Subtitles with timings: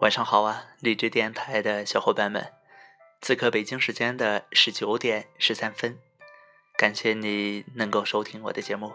[0.00, 2.54] 晚上好啊，荔枝电台的小伙伴们，
[3.20, 6.00] 此刻北京时间的十九点十三分，
[6.78, 8.94] 感谢你能够收听我的节目，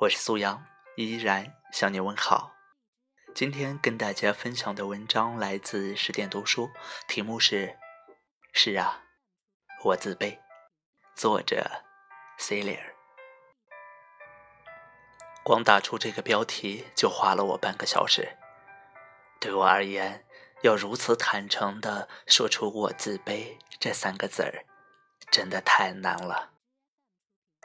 [0.00, 2.52] 我是苏阳，依然向你问好。
[3.34, 6.70] 今天跟大家分享的文章来自十点读书，
[7.08, 7.78] 题目是
[8.52, 9.04] “是啊，
[9.84, 10.38] 我自卑”，
[11.16, 11.82] 作者
[12.38, 12.92] Celia。
[15.42, 18.36] 光打出这个标题就花了我半个小时，
[19.40, 20.25] 对我而言。
[20.66, 24.66] 要如此坦诚地说出“我自卑”这三个字儿，
[25.30, 26.50] 真的太难了。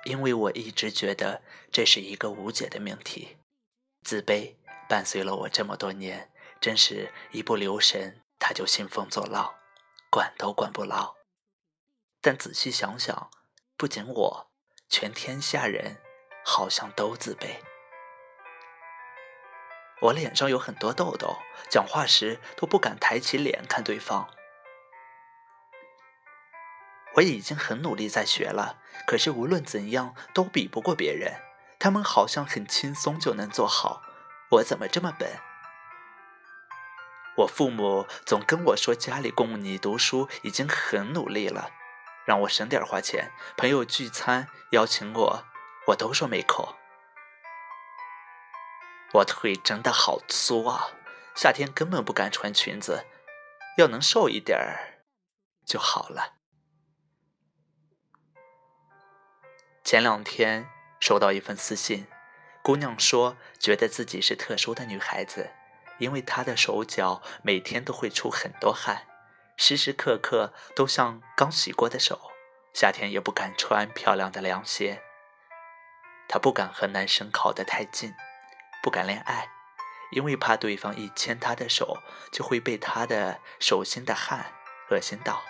[0.04, 1.42] 因为我一直觉得
[1.72, 3.38] 这是一个无解的命题。
[4.04, 4.56] 自卑
[4.88, 9.56] 伴随了我这么多年，真是一不留神他就兴风作浪，
[10.12, 11.16] 管都管不牢。
[12.22, 13.32] 但仔细想想，
[13.78, 14.52] 不仅我，
[14.90, 15.98] 全天下人
[16.46, 17.62] 好像都自卑。
[20.02, 21.38] 我脸上有很多痘痘，
[21.70, 24.30] 讲话时都不敢抬起脸看对方。
[27.16, 31.42] 我已经很努力在学了，可是无论怎样都比不过别人。
[31.78, 34.02] 他们好像很轻松就能做好，
[34.52, 35.40] 我怎么这么笨？
[37.38, 41.72] 我父母总跟我说，家里供你读书已经很努力了，
[42.26, 43.32] 让我省点花钱。
[43.58, 45.44] 朋友聚餐邀请我，
[45.88, 46.81] 我都说没空。
[49.14, 50.92] 我腿真的好粗啊，
[51.36, 53.06] 夏天根本不敢穿裙子，
[53.78, 55.04] 要能瘦一点儿
[55.66, 56.36] 就好了。
[59.84, 60.70] 前两天
[61.02, 62.08] 收到一份私信，
[62.64, 65.52] 姑娘说觉得自己是特殊的女孩子，
[65.98, 69.08] 因为她的手脚每天都会出很多汗，
[69.58, 72.32] 时时刻刻都像刚洗过的手，
[72.74, 75.04] 夏天也不敢穿漂亮的凉鞋。
[76.30, 78.14] 她不敢和男生靠得太近。
[78.82, 79.50] 不敢恋爱，
[80.12, 82.02] 因为怕对方一牵她的手，
[82.32, 84.54] 就会被她的手心的汗
[84.90, 85.44] 恶心到。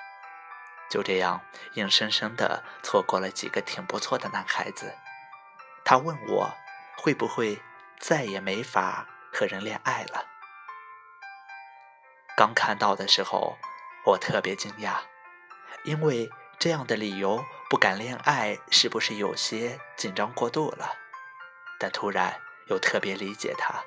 [0.89, 1.41] 就这样，
[1.75, 4.93] 硬生生的错过了几个挺不错的男孩子。
[5.85, 6.53] 他问我，
[6.97, 7.61] 会不会
[7.97, 10.25] 再也没法和人恋爱了？
[12.35, 13.57] 刚看到的时候，
[14.05, 14.97] 我特别惊讶，
[15.85, 16.29] 因为
[16.59, 20.97] 这样的理由不敢恋爱，是不是有些紧张过度了？
[21.79, 22.41] 但突然。
[22.71, 23.83] 又特别理解他，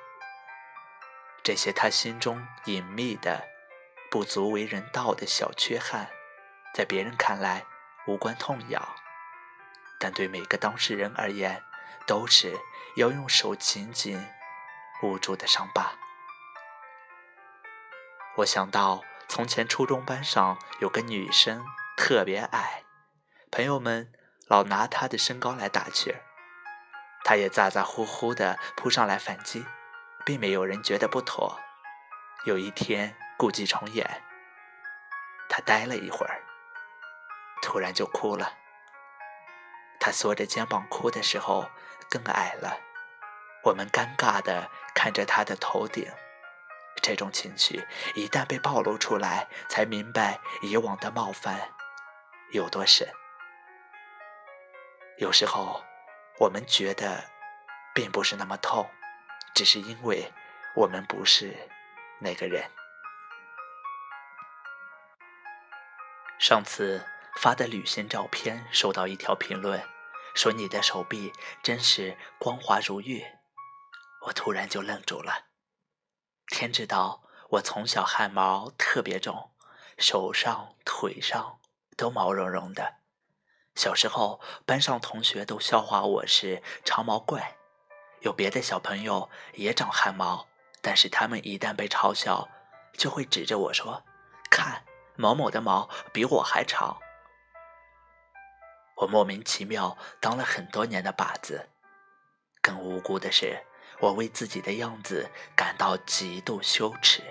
[1.43, 3.47] 这些他心中隐秘的、
[4.11, 6.11] 不足为人道的小缺憾，
[6.71, 7.65] 在别人看来
[8.05, 8.95] 无关痛痒，
[9.99, 11.63] 但对每个当事人而言，
[12.05, 12.55] 都是
[12.95, 14.23] 要用手紧紧
[15.01, 15.97] 捂住的伤疤。
[18.35, 21.65] 我想到从前初中班上有个女生
[21.97, 22.83] 特别矮，
[23.49, 24.13] 朋友们
[24.47, 26.24] 老拿她的身高来打趣儿。
[27.27, 29.65] 他也咋咋呼呼地扑上来反击，
[30.23, 31.59] 并没有人觉得不妥。
[32.45, 34.21] 有一天故伎重演，
[35.49, 36.43] 他呆了一会儿，
[37.63, 38.53] 突然就哭了。
[39.99, 41.67] 他缩着肩膀哭的时候
[42.11, 42.77] 更矮了，
[43.63, 46.07] 我们尴尬地看着他的头顶。
[47.01, 51.73] 这种情绪一旦被暴露出来，才明白以往的冒犯
[52.51, 53.11] 有多深。
[55.17, 55.83] 有时候。
[56.37, 57.23] 我们觉得
[57.93, 58.89] 并不是那么痛，
[59.53, 60.33] 只是因为
[60.75, 61.69] 我们不是
[62.19, 62.69] 那个人。
[66.37, 67.05] 上次
[67.37, 69.81] 发的旅行照片收到一条评论，
[70.35, 71.31] 说你的手臂
[71.63, 73.23] 真是光滑如玉，
[74.25, 75.45] 我突然就愣住了。
[76.47, 79.55] 天知道，我从小汗毛特别重，
[79.97, 81.59] 手上、腿上
[81.95, 83.04] 都毛茸茸的。
[83.75, 87.57] 小时候，班上同学都笑话我是长毛怪，
[88.21, 90.47] 有别的小朋友也长汗毛，
[90.81, 92.47] 但是他们一旦被嘲笑，
[92.97, 94.03] 就会指着我说
[94.49, 94.85] ：“看，
[95.17, 96.97] 某某的毛比我还长。”
[98.95, 101.69] 我莫名其妙当了很多年的靶子。
[102.61, 103.61] 更无辜的是，
[103.99, 107.21] 我为自己的样子感到极度羞耻，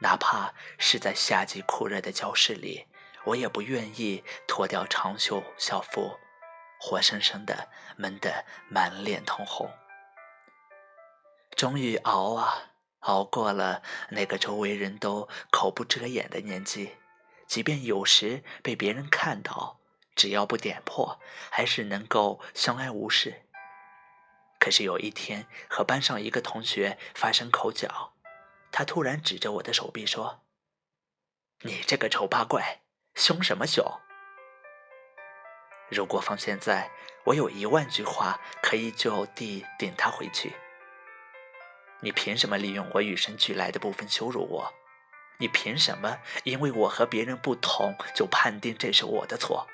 [0.00, 2.86] 哪怕是在夏季酷热的教室里。
[3.28, 6.18] 我也不愿意脱掉长袖校服，
[6.80, 9.70] 活生生的闷得满脸通红。
[11.56, 16.96] 终于熬啊熬过了那个周围人都口不遮掩的年纪，
[17.46, 19.80] 即便有时被别人看到，
[20.14, 21.20] 只要不点破，
[21.50, 23.42] 还是能够相安无事。
[24.58, 28.14] 可是有一天和班上一个同学发生口角，
[28.72, 30.42] 他突然指着我的手臂说
[31.62, 32.80] ：“你这个丑八怪！”
[33.18, 33.84] 凶什么凶？
[35.90, 36.88] 如果放现在，
[37.24, 40.54] 我有一万句话可以就地顶他回去。
[41.98, 44.72] 你凭什么利用我与生俱来的部分羞辱我？
[45.38, 49.66] 你凭什么因为我和别人不同就判定这是我的错？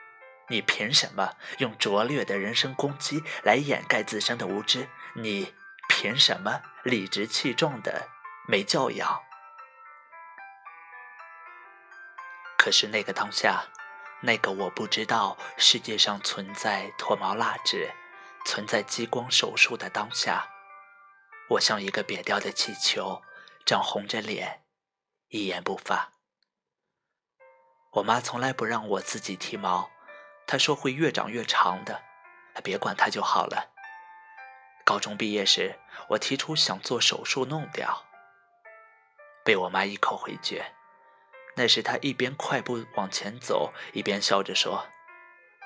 [0.48, 4.88] 你凭什么用拙劣的人身攻击来掩盖自身的无知？
[5.16, 5.52] 你
[5.90, 8.08] 凭什么理直气壮的
[8.48, 9.20] 没教养？
[12.64, 13.66] 可是那个当下，
[14.22, 17.92] 那个我不知道世界上存在脱毛蜡纸、
[18.46, 20.48] 存在激光手术的当下，
[21.50, 23.20] 我像一个瘪掉的气球，
[23.66, 24.62] 涨红着脸。
[25.28, 26.12] 一言不发。
[27.96, 29.90] 我妈从来不让我自己剃毛，
[30.46, 32.00] 她说会越长越长的，
[32.62, 33.74] 别管它就好了。
[34.86, 35.78] 高中毕业时，
[36.08, 38.06] 我提出想做手术弄掉，
[39.44, 40.72] 被我妈一口回绝。
[41.56, 44.86] 那时他一边快步往前走，一边笑着说：“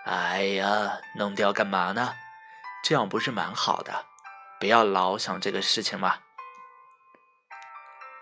[0.04, 2.14] 哎呀，弄掉干嘛呢？
[2.84, 4.06] 这样不是蛮好的？
[4.60, 6.18] 不要老想这个事情嘛。”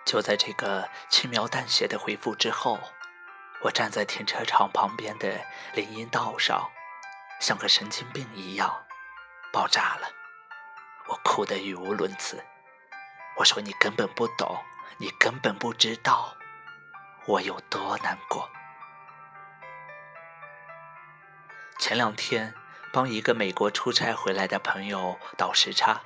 [0.06, 2.78] 就在这个轻描淡写的回复之后，
[3.62, 5.40] 我站在停车场旁边的
[5.74, 6.70] 林荫道上，
[7.40, 8.84] 像个神经病一样
[9.52, 10.08] 爆炸了。
[11.08, 12.44] 我哭得语无伦次。
[13.38, 14.62] 我说：“你根本不懂，
[14.98, 16.36] 你根本不知道
[17.26, 18.50] 我有多难过。”
[21.78, 22.54] 前两天
[22.92, 26.02] 帮一个美国出差回来的朋友倒时差。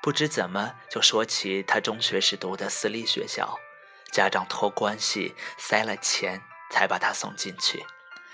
[0.00, 3.60] 不知怎么就说起他中学时读的私立学校，
[4.10, 7.86] 家长托关系塞了钱才把他送进去，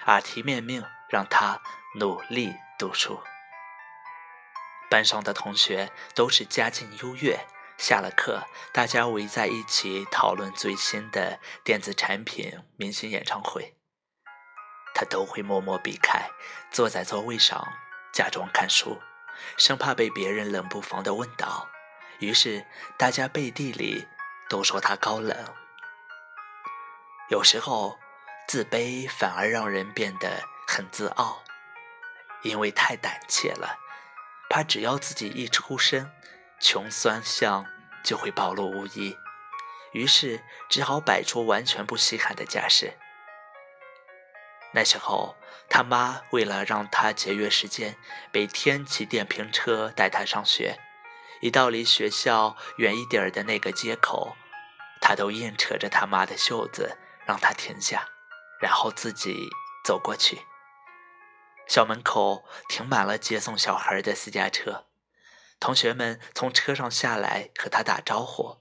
[0.06, 1.60] 耳提面命让他
[1.96, 3.22] 努力读书。
[4.88, 7.46] 班上的同学都是家境优越，
[7.78, 13.76] 下了课大家围在一起讨论最新的电子产品、明星演唱会，
[14.94, 16.28] 他都会默默避开，
[16.72, 17.66] 坐在座位上
[18.12, 19.00] 假装看书。
[19.56, 21.68] 生怕被别人冷不防的问到，
[22.18, 22.66] 于是
[22.98, 24.08] 大家背地里
[24.48, 25.54] 都说他高冷。
[27.30, 27.96] 有时候
[28.48, 31.44] 自卑反而让人变得很自傲，
[32.42, 33.78] 因为太胆怯了，
[34.50, 36.10] 怕只要自己一出声，
[36.60, 37.66] 穷酸相
[38.02, 39.16] 就会暴露无遗，
[39.92, 42.98] 于是只好摆出完全不稀罕的架势。
[44.72, 45.36] 那时候。
[45.70, 47.98] 他妈为了让他节约时间，
[48.32, 50.80] 每天骑电瓶车带他上学。
[51.42, 54.34] 一到离学校远一点的那个街口，
[54.98, 56.96] 他都硬扯着他妈的袖子
[57.26, 58.08] 让他停下，
[58.62, 59.50] 然后自己
[59.84, 60.40] 走过去。
[61.66, 64.86] 校门口停满了接送小孩的私家车，
[65.60, 68.58] 同学们从车上下来和他打招呼，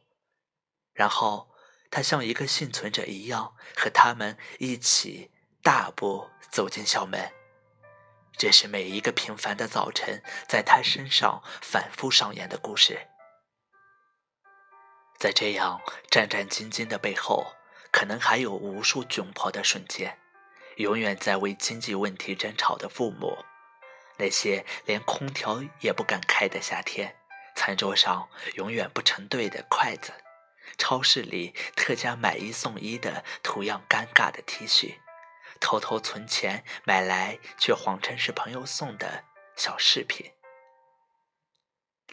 [0.94, 1.50] 然后
[1.92, 6.30] 他像一个幸存者一样和他们一起大步。
[6.50, 7.34] 走进校门，
[8.38, 13.10] 这是每一个平凡的早晨在他身上反复上演的故事。
[15.20, 17.54] 在这样战战兢兢的背后，
[17.92, 20.18] 可能还有无数窘迫的瞬间。
[20.78, 23.38] 永远在为经济问题争吵的父母，
[24.18, 27.16] 那些连空调也不敢开的夏天，
[27.56, 30.14] 餐桌上永远不成对的筷子，
[30.78, 35.00] 超市里特价买一送一的图样尴尬的 T 恤。
[35.60, 39.24] 偷偷存钱买来却谎称是朋友送的
[39.56, 40.34] 小饰品。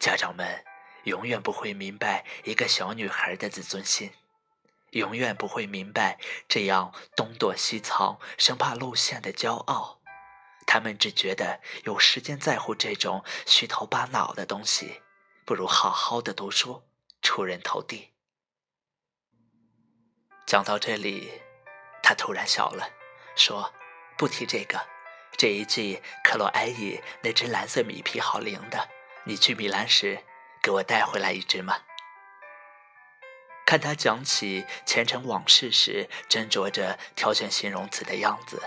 [0.00, 0.64] 家长们
[1.04, 4.12] 永远不会明白一个小女孩的自尊心，
[4.90, 6.18] 永远不会明白
[6.48, 10.00] 这样东躲西藏、生怕露馅的骄傲。
[10.66, 15.02] 他们只觉得有时间在乎这种虚头巴脑的东西，
[15.44, 16.82] 不如好好的读书，
[17.22, 18.12] 出人头地。
[20.46, 21.42] 讲到这里，
[22.02, 22.90] 他突然笑了。
[23.36, 23.72] 说，
[24.16, 24.86] 不提这个。
[25.36, 28.88] 这一季克洛埃伊那只蓝色米皮好灵的，
[29.24, 30.22] 你去米兰时
[30.62, 31.78] 给我带回来一只吗？
[33.66, 38.62] 看他讲起前尘往事时斟酌着挑选形容词的样子，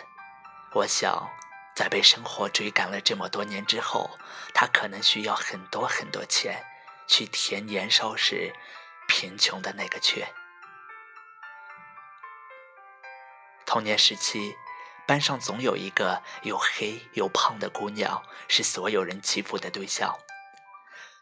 [0.73, 1.29] 我想，
[1.77, 4.17] 在被生活追赶了这么多年之后，
[4.51, 6.65] 他可能需要很多很多钱
[7.07, 8.51] 去填年少时
[9.07, 10.27] 贫穷的那个缺。
[13.63, 14.55] 童年时期，
[15.05, 20.17] 班上总有一个又黑又胖的姑娘，是所有人欺负的对象。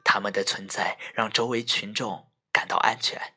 [0.05, 3.33] 他们的存在让周围群众感到安全。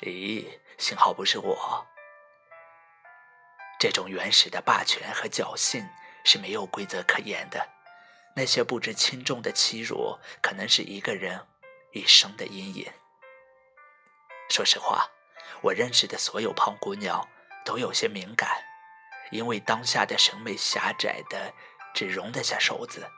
[0.00, 1.86] 咦，幸好不是我。
[3.82, 5.84] 这种原始的霸权和侥幸
[6.22, 7.68] 是没有规则可言的。
[8.36, 11.48] 那些不知轻重的欺辱，可能是一个人
[11.90, 12.92] 一生的阴影。
[14.48, 15.10] 说实话，
[15.62, 17.28] 我认识的所有胖姑娘。
[17.64, 18.48] 都有些敏感，
[19.32, 21.52] 因为当下的审美狭窄的，
[21.92, 23.10] 只容得下瘦子，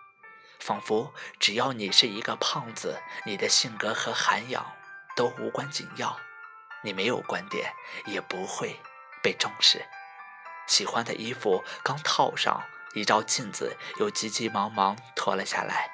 [0.61, 4.75] 仿佛只要你是一个胖子，你的性格和涵养
[5.15, 6.19] 都无关紧要。
[6.83, 7.75] 你没有观点，
[8.07, 8.81] 也不会
[9.23, 9.85] 被重视。
[10.67, 12.63] 喜欢的衣服刚套上，
[12.95, 15.91] 一照镜子又急急忙忙脱了下来。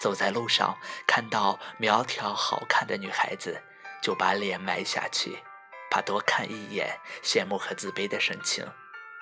[0.00, 3.62] 走在路上，看到苗条好看的女孩子，
[4.02, 5.42] 就把脸埋下去，
[5.90, 8.66] 怕多看一眼，羡慕和自卑的神情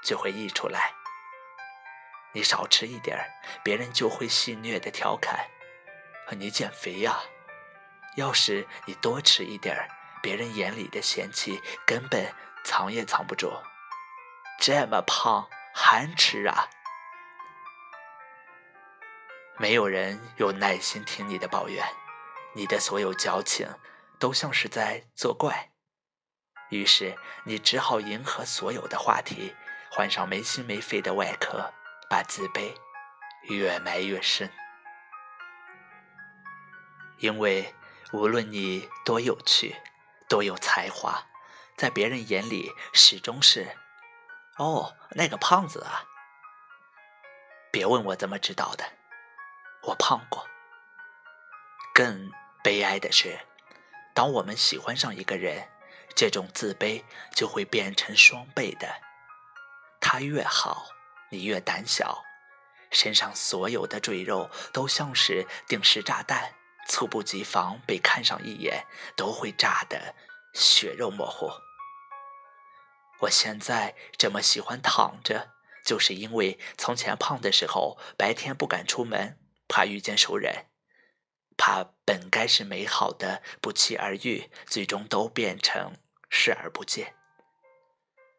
[0.03, 0.93] 就会溢出来。
[2.33, 3.29] 你少吃一点儿，
[3.63, 5.49] 别人就会戏谑的调侃
[6.27, 7.19] ：“和你减肥呀。”
[8.17, 9.89] 要是你多吃一点儿，
[10.23, 13.53] 别人眼里的嫌弃根本藏也藏不住。
[14.61, 16.69] 这么胖还吃啊？
[19.59, 21.83] 没有人有耐心听你的抱怨，
[22.55, 23.67] 你的所有矫情
[24.19, 25.71] 都像是在作怪。
[26.69, 29.55] 于是你只好迎合所有的话题，
[29.91, 31.73] 换上没心没肺的外壳，
[32.11, 32.75] 把自卑
[33.49, 34.53] 越埋越深。
[37.19, 37.75] 因为。
[38.13, 39.77] 无论你多有趣，
[40.29, 41.29] 多有才华，
[41.77, 43.69] 在别人眼里始终是
[44.57, 46.05] “哦，那个胖子啊”。
[47.73, 48.85] 别问我怎么知道的，
[49.83, 50.47] 我胖过。
[51.95, 52.31] 更
[52.63, 53.39] 悲哀的是，
[54.15, 55.69] 当我们喜欢上一个人，
[56.17, 57.05] 这种自卑
[57.35, 58.89] 就会变成双倍的。
[60.01, 60.87] 他越好，
[61.31, 62.25] 你越胆小，
[62.91, 66.55] 身上所有的赘肉都像是定时炸弹。
[66.89, 70.17] 猝不及防被看上一眼，都会炸得
[70.55, 71.49] 血肉模糊。
[73.21, 75.51] 我现在这么喜欢躺着，
[75.85, 80.67] 就是因为从前胖的时候，白天不敢出门，怕遇见熟人，
[81.57, 85.95] 怕本该是美好的不期而遇，最终都变成
[86.29, 87.15] 视而不见。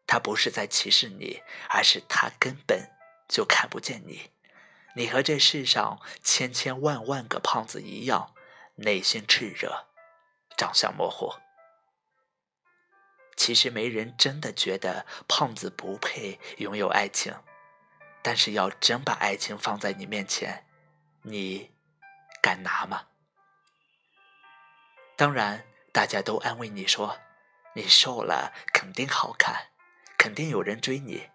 [0.06, 2.90] 他不是在歧视你，而是他根本
[3.28, 4.30] 就看不见你。
[4.94, 8.34] 你和这世上千千万万个胖子一样。
[8.76, 9.86] 内心炽热，
[10.56, 11.41] 长相模糊。
[13.36, 17.34] 其实没人真的觉得胖子不配拥有爱情，
[18.22, 20.66] 但是要真把爱情放在你面前，
[21.22, 21.72] 你
[22.40, 23.08] 敢拿吗？
[25.16, 27.18] 当然，大家都安慰你说，
[27.74, 29.70] 你瘦了肯定好看，
[30.18, 31.30] 肯定有人追你。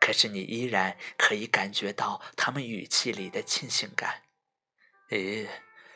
[0.00, 4.22] 可是你依然可以感觉到他们语气里的庆幸感。
[5.10, 5.48] 诶。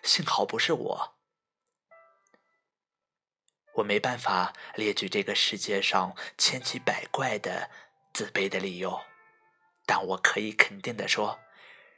[0.03, 1.16] 幸好不是我，
[3.77, 7.71] 我没办法列举这个世界上千奇百怪的
[8.13, 9.01] 自卑的理由，
[9.85, 11.39] 但我可以肯定的说，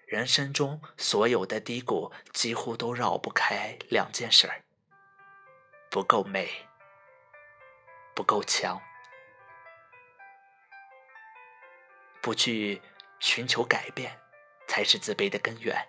[0.07, 4.63] 人生中所有的低谷几乎都绕不开两件事儿：
[5.89, 6.49] 不够美，
[8.15, 8.81] 不够强。
[12.21, 12.83] 不去
[13.21, 14.19] 寻求改变，
[14.67, 15.89] 才是自卑的根源。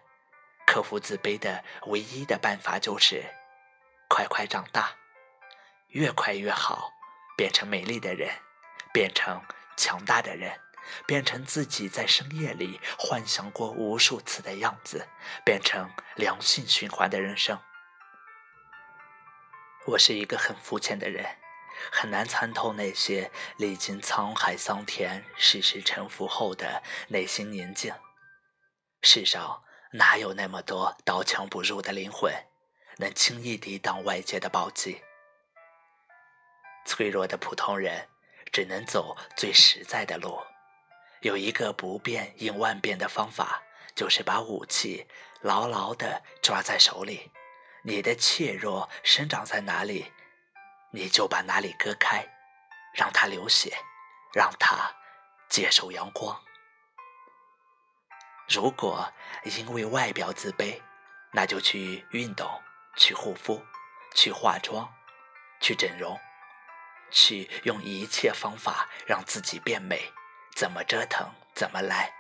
[0.68, 3.26] 克服自卑的唯一的办法就是
[4.08, 4.96] 快快长大，
[5.90, 6.92] 越快越好，
[7.36, 8.30] 变成美丽的人，
[8.94, 9.42] 变成
[9.76, 10.60] 强大的人，
[11.06, 15.08] 变成自己在深夜里幻想过无数次的样子，
[15.44, 17.60] 变成良性循环的人生。
[19.88, 21.26] 我是一个很肤浅的人，
[21.92, 27.94] 很难参透那些历经沧海桑田、世事沉浮后的内心宁静。
[29.02, 29.64] 世上。
[29.94, 32.32] 哪有那么多刀枪不入的灵魂，
[32.98, 35.02] 能轻易抵挡外界的暴击？
[36.90, 38.10] 脆弱的普通人
[38.52, 40.42] 只能走最实在的路。
[41.22, 43.62] 有一个不变应万变的方法，
[43.94, 45.06] 就是把武器
[45.42, 47.32] 牢牢地抓在手里。
[47.84, 50.12] 你的怯弱生长在哪里，
[50.92, 52.26] 你就把哪里割开，
[52.96, 53.78] 让它流血，
[54.34, 54.92] 让它
[55.48, 56.44] 接受阳光。
[58.48, 60.82] 如果因为外表自卑，
[61.34, 62.50] 那就去运动，
[62.98, 63.64] 去护肤，
[64.16, 64.92] 去化妆，
[65.62, 66.20] 去整容，
[67.12, 70.12] 去用一切方法让自己变美。
[70.56, 72.14] 怎么折腾怎么来，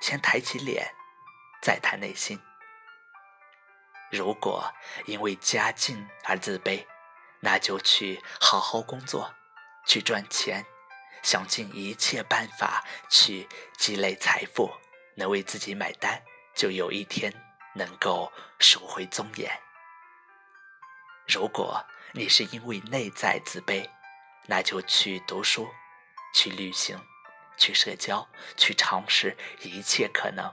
[0.00, 0.94] 先抬起脸，
[1.62, 2.40] 再谈内心。
[4.10, 4.72] 如果
[5.06, 6.86] 因为家境而自卑，
[7.40, 9.34] 那就去好好工作，
[9.86, 10.64] 去赚钱，
[11.22, 14.72] 想尽一切办法去积累财富。
[15.16, 16.20] 能为自己买单，
[16.56, 17.32] 就有一天
[17.76, 19.48] 能够赎回尊严。
[21.28, 23.88] 如果你是因为内在自卑，
[24.46, 25.68] 那就去读书，
[26.34, 27.00] 去旅行，
[27.56, 30.52] 去社交，去尝试一切可能，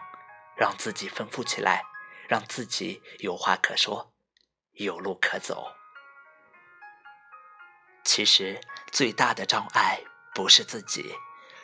[0.55, 1.83] 让自己丰富起来，
[2.27, 4.13] 让自己有话可说，
[4.73, 5.75] 有路可走。
[8.03, 8.59] 其实
[8.91, 10.01] 最大的障碍
[10.33, 11.15] 不是自己。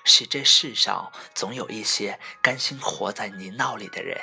[0.09, 4.17] 是这世上总有一些甘心活在泥淖里的人，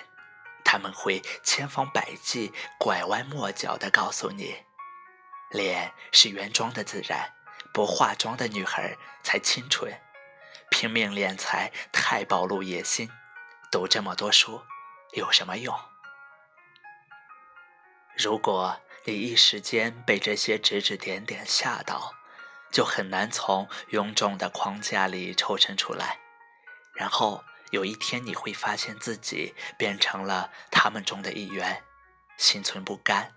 [0.65, 4.65] 他们会千方百计、拐弯抹角地告诉你：
[5.51, 7.35] 脸是原装的自然，
[7.75, 10.00] 不化妆的女孩才清纯，
[10.71, 13.11] 拼命敛财太暴露野心，
[13.69, 14.62] 读这么多书
[15.14, 15.76] 有什么用？
[18.16, 22.14] 如果你一时间被这些指指点点吓到，
[22.71, 26.21] 就很难从臃肿的框架里抽身出来。
[26.95, 31.83] 然后有一天，你会发现自己变成了他们中的一员，
[32.37, 33.35] 心存不甘，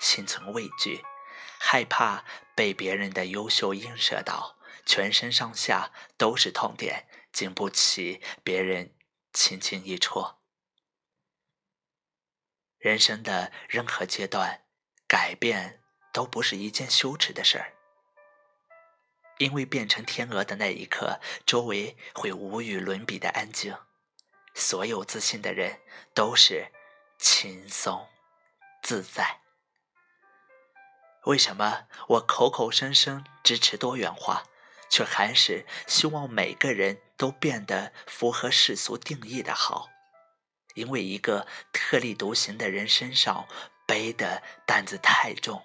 [0.00, 1.04] 心存畏惧，
[1.66, 8.94] 害怕被别人的优秀映射到，全身上下都是痛点，经不起别人
[9.32, 10.42] 轻轻一戳。
[12.76, 14.66] 人生的任何阶段，
[15.08, 17.72] 改变都不是一件羞耻的事儿。
[19.38, 23.74] 因为变成天鹅的那一刻，周围会无与伦比的安静，
[24.54, 25.80] 所有自信的人
[26.12, 26.70] 都是
[27.18, 28.06] 轻松
[28.82, 29.43] 自在。
[31.24, 34.44] 为什么我口口声声支持多元化，
[34.90, 39.88] 却还是希望每个人都变得符合世俗定义的好？
[40.74, 43.46] 因为一个特立独行的人身上
[43.86, 45.64] 背的担子太重，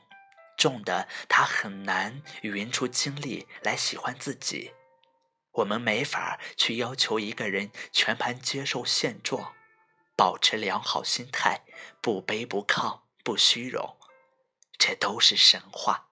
[0.57, 4.71] 重的他很难匀出精力来喜欢自己。
[5.53, 9.53] 我们没法去要求一个人全盘接受现状，
[10.15, 11.65] 保持良好心态，
[11.99, 13.97] 不卑不亢，不虚荣，
[14.79, 16.07] 这都是神话。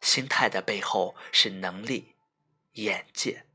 [0.00, 2.16] 心态的背后是能力、
[2.72, 3.46] 眼界。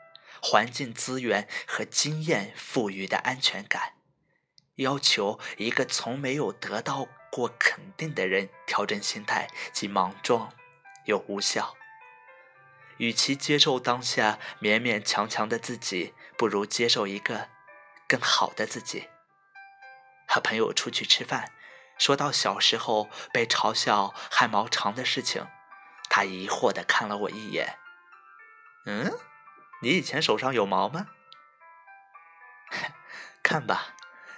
[0.41, 3.95] 环境资源和经验赋予的安全感，
[4.75, 10.53] 要求一个从没有得到过肯定的人调整心态，既莽撞
[11.05, 11.75] 又无效。
[12.97, 17.49] 与其接受当下勉勉强强的自己，不如接受一个
[18.07, 19.09] 更好的自己。
[20.27, 21.51] 和朋友出去吃饭，
[21.97, 25.47] 说到小时候被嘲笑汗毛长的事情，
[26.09, 27.77] 他疑惑地看了我一眼，
[28.85, 29.17] 嗯。
[29.81, 31.07] 你以前手上有毛吗？
[33.43, 33.93] 看吧，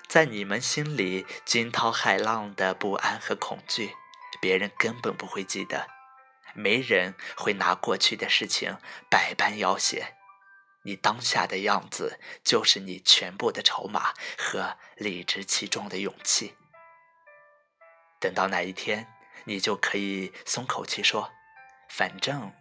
[0.08, 3.96] 在你们心里惊涛骇浪的不安和恐惧，
[4.42, 5.88] 别人根本不会记得，
[6.54, 8.78] 没人会拿过去的事情
[9.10, 10.18] 百般要挟。
[10.82, 16.57] 你当下的样子，就是你全部的筹码和理直气壮的勇气。
[18.20, 19.08] 等到那一天，
[19.46, 21.32] 你就可以松口气说
[21.90, 22.52] ：“反正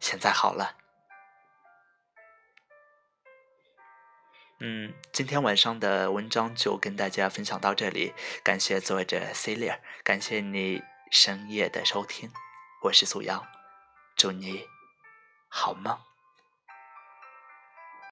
[0.00, 0.76] 现在好了。”
[4.62, 8.12] 嗯，今天晚上的文章就跟大家分享到这里，
[8.44, 12.30] 感谢作者 Celia，感谢你深夜的收听，
[12.82, 13.46] 我是苏阳，
[14.16, 14.66] 祝你
[15.48, 16.09] 好梦。